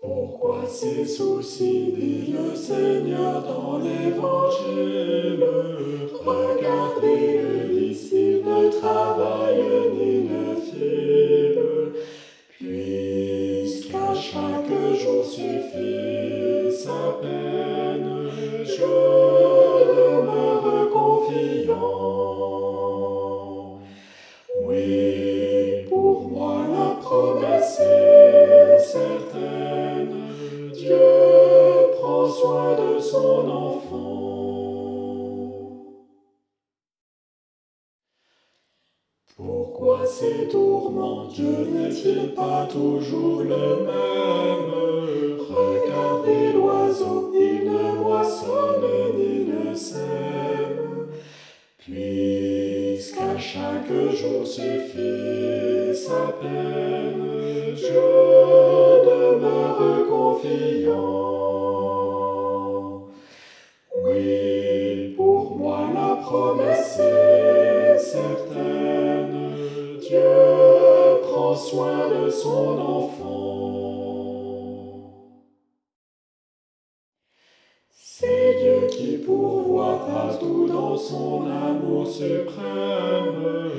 Pourquoi 0.00 0.64
ces 0.66 1.04
soucis, 1.04 1.92
dit 1.94 2.32
le 2.32 2.56
Seigneur 2.56 3.42
dans 3.42 3.78
l'Évangile? 3.78 5.44
Regardez 6.24 7.40
le 7.42 7.68
disciple 7.78 8.48
ne 8.48 8.70
travaille 8.70 9.62
ni 9.94 10.12
ne 10.24 10.54
file, 10.56 11.92
puisqu'à 12.48 14.14
chaque 14.14 14.72
jour 14.98 15.22
suffit 15.22 16.72
sa 16.72 17.18
peine, 17.20 18.30
je 18.64 18.94
demeure 19.96 20.88
confiant. 20.90 22.10
Oui, 24.64 24.99
Pourquoi 39.36 40.04
ces 40.04 40.48
tourments 40.48 41.24
Dieu 41.24 41.66
n'est-il 41.72 42.34
pas 42.34 42.66
toujours 42.70 43.40
le 43.40 43.84
même? 43.86 44.70
Regardez 45.48 46.52
l'oiseau, 46.52 47.32
il 47.34 47.64
ne 47.64 48.00
moissonne 48.02 49.16
ni 49.16 49.46
ne 49.46 49.74
sème, 49.74 51.08
puisqu'à 51.78 53.38
chaque 53.38 53.92
jour 54.12 54.46
suffit 54.46 55.94
sa 55.94 56.32
peine, 56.40 57.74
je 57.74 58.02
demeure 59.06 60.06
confiant. 60.08 61.59
C'est 78.20 78.54
Dieu 78.60 78.86
qui 78.90 79.16
pourvoit 79.16 80.06
à 80.14 80.34
tout 80.34 80.68
dans 80.68 80.94
son 80.94 81.46
amour 81.46 82.06
suprême, 82.06 83.70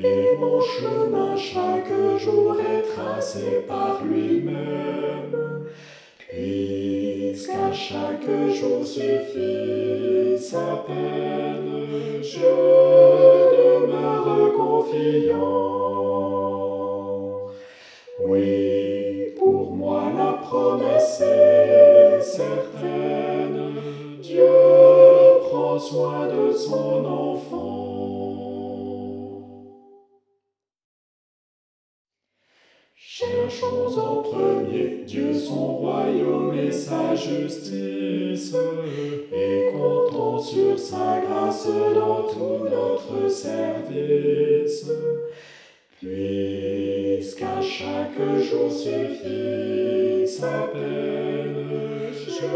et 0.00 0.36
mon 0.38 0.60
chemin 0.60 1.36
chaque 1.36 1.90
jour 2.16 2.56
est 2.60 2.82
tracé 2.82 3.64
par 3.66 4.00
lui-même, 4.04 5.64
puisqu'à 6.16 7.72
chaque 7.72 8.30
jour 8.54 8.86
suffit 8.86 10.38
sa 10.38 10.84
peine, 10.86 12.22
je 12.22 12.54
demeure 13.56 14.52
confiant. 14.56 15.88
Oui, 18.24 19.34
pour 19.36 19.72
moi 19.72 20.04
la 20.16 20.34
promesse 20.34 21.20
est 21.20 21.47
Cherchons 33.18 33.98
en 33.98 34.22
premier 34.22 35.02
Dieu, 35.04 35.34
son 35.34 35.78
royaume 35.78 36.56
et 36.56 36.70
sa 36.70 37.16
justice, 37.16 38.54
et 39.32 39.72
comptons 39.72 40.38
sur 40.38 40.78
sa 40.78 41.20
grâce 41.26 41.66
dans 41.96 42.22
tout 42.28 42.68
notre 42.70 43.28
service. 43.28 44.88
Puisqu'à 45.98 47.60
chaque 47.60 48.20
jour 48.38 48.70
suffit 48.70 50.24
sa 50.28 50.68
peine, 50.72 51.66
je 52.12 52.46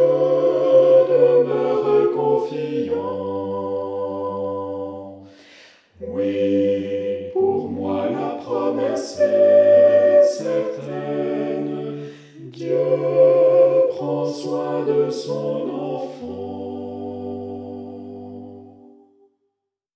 demeure 1.11 2.13
confiant. 2.15 2.93
Oui, 6.07 7.33
pour 7.33 7.69
moi 7.69 8.07
la 8.09 8.37
promesse 8.41 9.19
est 9.19 9.72